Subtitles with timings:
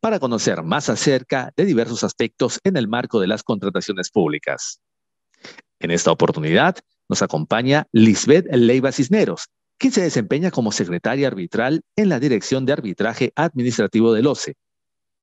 [0.00, 4.80] para conocer más acerca de diversos aspectos en el marco de las contrataciones públicas.
[5.78, 6.76] En esta oportunidad
[7.08, 12.72] nos acompaña Lisbeth Leiva Cisneros, quien se desempeña como secretaria arbitral en la Dirección de
[12.72, 14.54] Arbitraje Administrativo del OCE.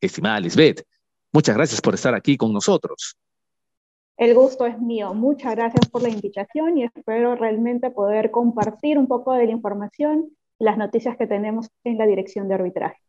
[0.02, 0.84] Estimada Lisbeth,
[1.32, 3.16] muchas gracias por estar aquí con nosotros.
[4.18, 5.13] El gusto es mío.
[5.13, 10.32] Muchas gracias por la invitación y espero realmente poder compartir un poco de la información
[10.59, 13.07] y las noticias que tenemos en la Dirección de Arbitraje.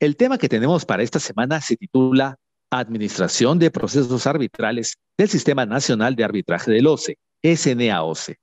[0.00, 2.36] El tema que tenemos para esta semana se titula
[2.70, 8.36] Administración de Procesos Arbitrales del Sistema Nacional de Arbitraje del OCE, SNAOCE.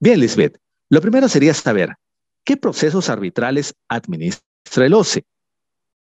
[0.00, 0.58] Bien, Lisbeth,
[0.90, 1.94] lo primero sería saber,
[2.44, 4.44] ¿qué procesos arbitrales administra
[4.84, 5.24] el OCE?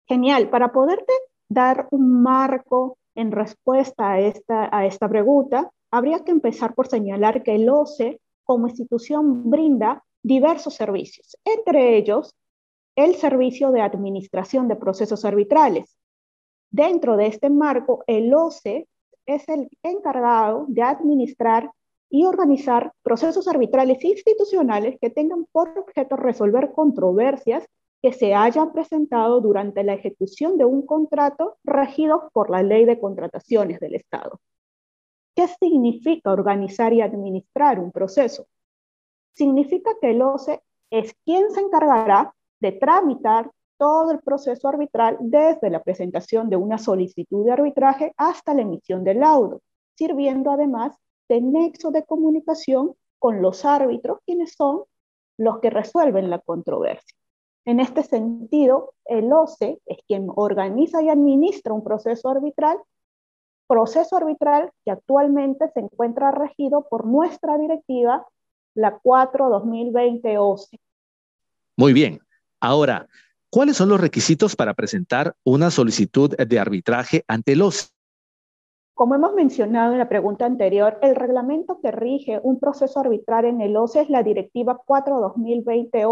[0.08, 1.14] Genial, para poderte
[1.50, 7.44] dar un marco en respuesta a esta, a esta pregunta, habría que empezar por señalar
[7.44, 12.34] que el OCE como institución brinda diversos servicios, entre ellos
[12.95, 15.97] el servicio de administración de procesos arbitrales.
[16.71, 18.88] Dentro de este marco, el OCE
[19.25, 21.71] es el encargado de administrar
[22.09, 27.66] y organizar procesos arbitrales institucionales que tengan por objeto resolver controversias
[28.01, 32.99] que se hayan presentado durante la ejecución de un contrato regido por la Ley de
[32.99, 34.39] Contrataciones del Estado.
[35.35, 38.47] ¿Qué significa organizar y administrar un proceso?
[39.33, 42.33] Significa que el OCE es quien se encargará
[42.66, 48.55] de tramitar todo el proceso arbitral desde la presentación de una solicitud de arbitraje hasta
[48.55, 49.61] la emisión del laudo,
[49.95, 50.97] sirviendo además
[51.30, 54.81] de nexo de comunicación con los árbitros, quienes son
[55.38, 57.16] los que resuelven la controversia.
[57.66, 62.79] En este sentido, el OCE es quien organiza y administra un proceso arbitral,
[63.67, 68.25] proceso arbitral que actualmente se encuentra regido por nuestra directiva,
[68.73, 70.79] la 4-2020 OCE.
[71.78, 72.25] Muy bien,
[72.59, 73.07] Ahora,
[73.49, 77.89] ¿cuáles son los requisitos para presentar una solicitud de arbitraje ante el OCE?
[78.95, 83.59] Como hemos mencionado en la pregunta anterior, el reglamento que rige un proceso arbitral en
[83.59, 86.05] el OCE es la Directiva 4-2020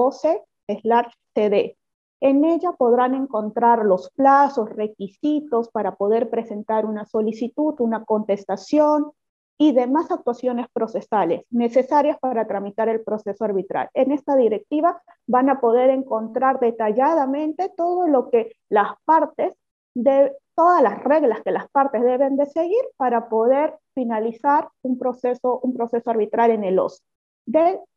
[0.68, 1.78] OCE-CD.
[2.20, 9.14] En ella podrán encontrar los plazos, requisitos para poder presentar una solicitud, una contestación,
[9.58, 13.90] y demás actuaciones procesales necesarias para tramitar el proceso arbitral.
[13.94, 19.56] En esta directiva van a poder encontrar detalladamente todo lo que las partes,
[19.94, 25.60] de, todas las reglas que las partes deben de seguir para poder finalizar un proceso,
[25.60, 27.04] un proceso arbitral en el OS.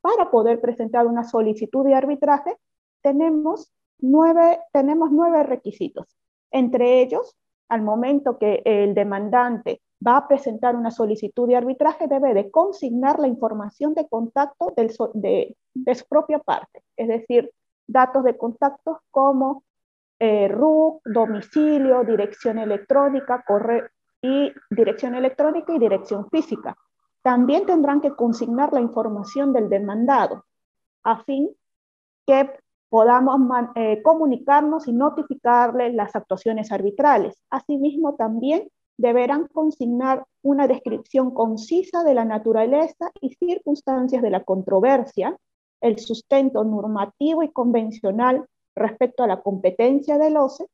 [0.00, 2.56] Para poder presentar una solicitud de arbitraje,
[3.03, 6.17] tenemos nueve, tenemos nueve requisitos.
[6.50, 7.34] Entre ellos,
[7.69, 13.18] al momento que el demandante va a presentar una solicitud de arbitraje, debe de consignar
[13.18, 17.50] la información de contacto de, su propia parte, es decir,
[17.86, 19.64] datos de contacto como
[20.18, 23.86] eh, RUC, domicilio, dirección electrónica, correo
[24.22, 26.76] y dirección electrónica y dirección física.
[27.22, 30.44] También tendrán que consignar la información del demandado
[31.02, 31.50] a fin
[32.26, 32.50] que
[32.88, 33.38] podamos
[33.74, 37.42] eh, comunicarnos y notificarle las actuaciones arbitrales.
[37.50, 45.36] Asimismo, también deberán consignar una descripción concisa de la naturaleza y circunstancias de la controversia,
[45.80, 50.66] el sustento normativo y convencional respecto a la competencia del OCE.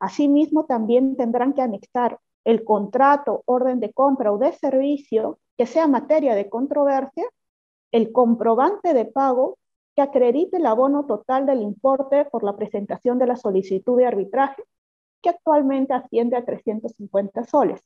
[0.00, 5.86] Asimismo, también tendrán que anexar el contrato, orden de compra o de servicio que sea
[5.86, 7.24] materia de controversia,
[7.92, 9.56] el comprobante de pago
[9.94, 14.64] que acredite el abono total del importe por la presentación de la solicitud de arbitraje
[15.24, 17.82] que actualmente asciende a 350 soles.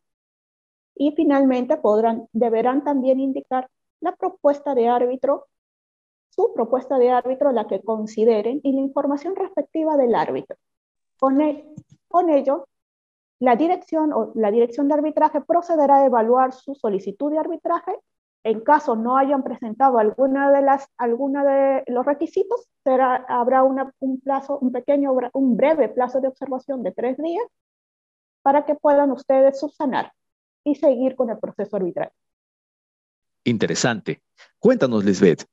[0.97, 3.71] Y finalmente podrán, deberán también indicar
[4.01, 5.47] la propuesta de árbitro,
[6.31, 10.57] su propuesta de árbitro, la que consideren, y la información respectiva del árbitro.
[11.21, 11.65] Con, el,
[12.09, 12.67] con ello,
[13.39, 17.93] la dirección o la dirección de arbitraje procederá a evaluar su solicitud de arbitraje
[18.49, 24.21] en caso no hayan presentado alguna de las alguna de los requisitos, será, habrá un
[24.21, 27.45] plazo, un pequeño, un breve plazo de observación de tres días
[28.41, 30.13] para que puedan ustedes subsanar
[30.65, 32.11] y seguir con el proceso arbitral.
[33.45, 34.23] Interesante.
[34.59, 35.45] Cuéntanos, Lisbeth,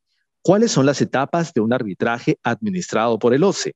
[0.42, 3.74] ¿cuáles son las etapas de un arbitraje administrado por el OCE?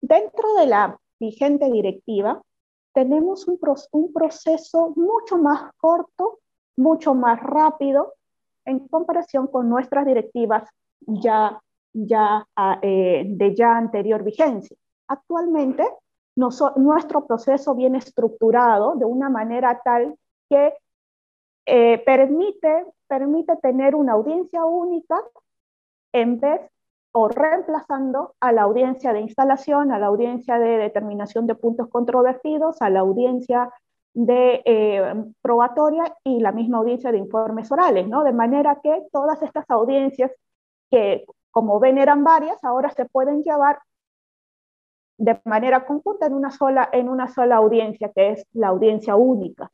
[0.00, 2.40] Dentro de la vigente directiva,
[2.94, 3.58] tenemos un,
[3.90, 6.38] un proceso mucho más corto,
[6.76, 8.14] mucho más rápido
[8.64, 10.68] en comparación con nuestras directivas
[11.00, 11.60] ya,
[11.92, 14.76] ya ah, eh, de ya anterior vigencia.
[15.08, 15.84] Actualmente,
[16.34, 20.16] nuestro proceso viene estructurado de una manera tal
[20.48, 20.72] que
[21.66, 25.20] eh, permite, permite tener una audiencia única
[26.12, 26.60] en vez
[27.12, 32.80] o reemplazando a la audiencia de instalación, a la audiencia de determinación de puntos controvertidos,
[32.80, 33.70] a la audiencia
[34.14, 38.24] de eh, probatoria y la misma audiencia de informes orales, ¿no?
[38.24, 40.30] De manera que todas estas audiencias
[40.90, 43.78] que, como ven, eran varias, ahora se pueden llevar
[45.18, 49.70] de manera conjunta en una sola, en una sola audiencia, que es la audiencia única.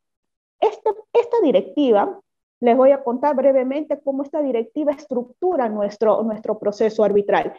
[0.61, 2.20] Este, esta directiva
[2.61, 7.55] les voy a contar brevemente cómo esta directiva estructura nuestro, nuestro proceso arbitral.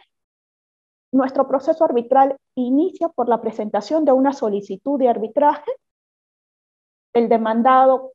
[1.12, 5.70] Nuestro proceso arbitral inicia por la presentación de una solicitud de arbitraje.
[7.12, 8.12] El demandado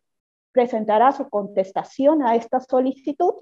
[0.52, 3.34] presentará su contestación a esta solicitud.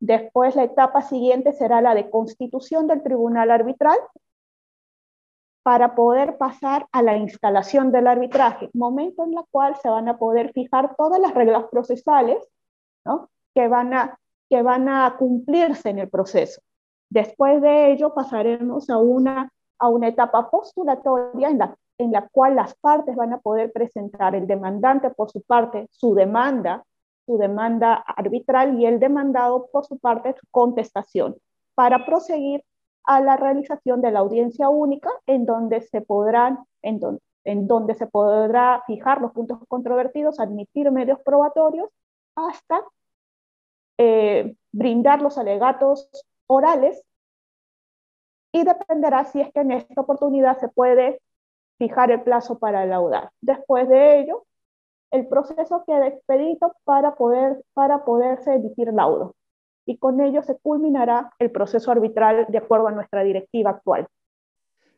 [0.00, 3.98] Después, la etapa siguiente será la de constitución del tribunal arbitral,
[5.62, 10.18] para poder pasar a la instalación del arbitraje, momento en el cual se van a
[10.18, 12.38] poder fijar todas las reglas procesales
[13.54, 14.18] que, van a,
[14.48, 16.60] que van a cumplirse en el proceso.
[17.10, 22.56] Después de ello pasaremos a una, a una etapa postulatoria en la, en la cual
[22.56, 26.84] las partes van a poder presentar el demandante por su parte su demanda,
[27.26, 31.36] su demanda arbitral y el demandado por su parte su contestación
[31.74, 32.64] para proseguir
[33.04, 37.00] a la realización de la audiencia única en donde se podrán, en,
[37.44, 41.90] en donde se podrá fijar los puntos controvertidos, admitir medios probatorios
[42.36, 42.82] hasta
[43.98, 46.08] eh, brindar los alegatos
[46.46, 47.04] orales.
[48.54, 51.20] Y dependerá si es que en esta oportunidad se puede
[51.82, 53.30] fijar el plazo para laudar.
[53.40, 54.44] Después de ello,
[55.10, 59.34] el proceso queda expedito para, poder, para poderse emitir laudo
[59.84, 64.06] y con ello se culminará el proceso arbitral de acuerdo a nuestra directiva actual.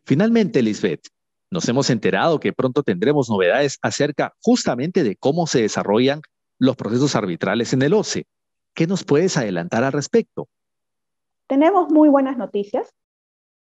[0.04, 1.06] Finalmente, Lisbeth,
[1.50, 6.20] nos hemos enterado que pronto tendremos novedades acerca justamente de cómo se desarrollan
[6.58, 8.26] los procesos arbitrales en el OCE.
[8.74, 10.48] ¿Qué nos puedes adelantar al respecto?
[11.46, 12.92] Tenemos muy buenas noticias.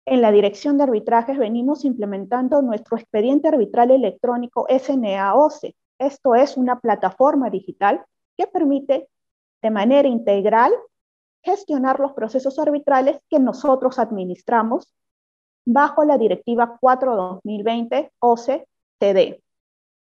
[0.05, 5.77] En la Dirección de Arbitrajes venimos implementando nuestro expediente arbitral electrónico SNA-OCE.
[5.99, 8.05] Esto es una plataforma digital
[8.37, 9.09] que permite
[9.63, 10.73] de manera integral
[11.43, 14.93] gestionar los procesos arbitrales que nosotros administramos
[15.65, 19.41] bajo la Directiva 4-2020 OCTD.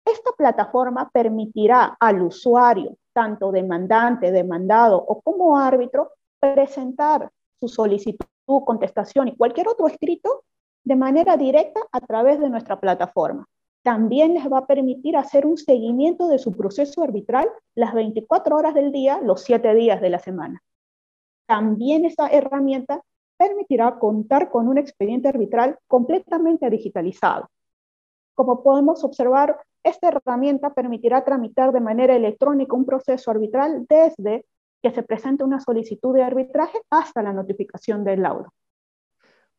[0.06, 7.30] Esta plataforma permitirá al usuario, tanto demandante, demandado o como árbitro, presentar
[7.60, 10.44] su solicitud, contestación y cualquier otro escrito
[10.84, 13.48] de manera directa a través de nuestra plataforma.
[13.84, 18.74] También les va a permitir hacer un seguimiento de su proceso arbitral las 24 horas
[18.74, 20.62] del día, los 7 días de la semana.
[21.46, 23.02] También esta herramienta
[23.38, 27.50] permitirá contar con un expediente arbitral completamente digitalizado.
[28.36, 34.46] Como podemos observar, esta herramienta permitirá tramitar de manera electrónica un proceso arbitral desde
[34.84, 38.54] que se presente una solicitud de arbitraje hasta la notificación del laudo.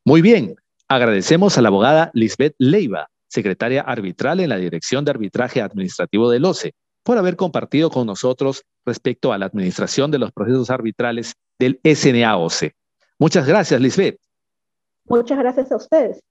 [0.05, 0.55] Muy bien,
[0.87, 6.45] agradecemos a la abogada Lisbeth Leiva, secretaria arbitral en la Dirección de Arbitraje Administrativo del
[6.45, 11.81] OCE, por haber compartido con nosotros respecto a la administración de los procesos arbitrales del
[11.83, 12.73] SNAOC.
[13.19, 14.21] Muchas gracias, Lisbeth.
[15.07, 16.23] Muchas gracias a ustedes.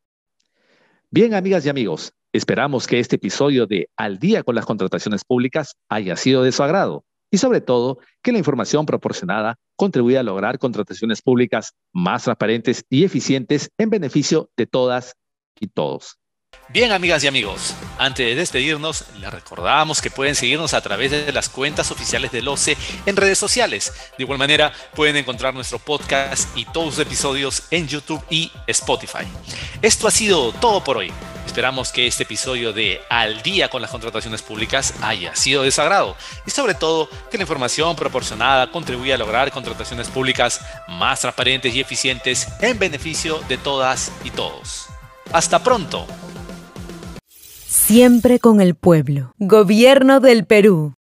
[1.10, 5.76] Bien, amigas y amigos, esperamos que este episodio de Al día con las contrataciones públicas
[5.90, 10.60] haya sido de su agrado y sobre todo que la información proporcionada contribuya a lograr
[10.60, 15.16] contrataciones públicas más transparentes y eficientes en beneficio de todas
[15.60, 16.20] y todos.
[16.70, 21.34] Bien, amigas y amigos, antes de despedirnos, les recordamos que pueden seguirnos a través de
[21.34, 23.92] las cuentas oficiales del OCE en redes sociales.
[24.16, 29.26] De igual manera, pueden encontrar nuestro podcast y todos los episodios en YouTube y Spotify.
[29.82, 31.12] Esto ha sido todo por hoy.
[31.54, 36.16] Esperamos que este episodio de Al día con las contrataciones públicas haya sido de sagrado
[36.48, 41.80] y sobre todo que la información proporcionada contribuya a lograr contrataciones públicas más transparentes y
[41.80, 44.88] eficientes en beneficio de todas y todos.
[45.32, 46.08] Hasta pronto.
[47.68, 49.36] Siempre con el pueblo.
[49.38, 50.96] Gobierno del Perú.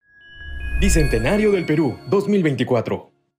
[0.80, 3.17] Bicentenario del Perú 2024.